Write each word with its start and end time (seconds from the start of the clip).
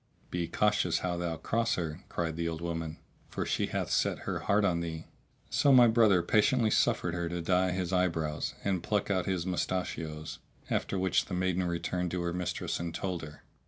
"Be 0.31 0.47
cautious 0.47 1.01
how 1.05 1.15
thou 1.17 1.37
cross 1.37 1.75
her," 1.75 1.99
cried 2.09 2.35
the 2.35 2.47
old 2.49 2.59
woman; 2.59 2.97
"for 3.29 3.45
she 3.45 3.67
hath 3.67 3.91
set 3.91 4.21
her 4.25 4.39
heart 4.39 4.65
on 4.65 4.79
thee." 4.79 5.05
So 5.51 5.71
my 5.71 5.87
brother 5.87 6.23
patiently 6.23 6.71
suffered 6.71 7.13
her 7.13 7.29
to 7.29 7.39
dye 7.39 7.69
his 7.69 7.93
eyebrows 7.93 8.55
and 8.63 8.81
pluck 8.81 9.11
out 9.11 9.27
his 9.27 9.45
mustachios, 9.45 10.39
after 10.71 10.97
which 10.97 11.25
the 11.25 11.35
maiden 11.35 11.61
returned 11.65 12.09
to 12.09 12.23
her 12.23 12.33
mistress 12.33 12.79
and 12.79 12.95
told 12.95 13.21
her. 13.21 13.43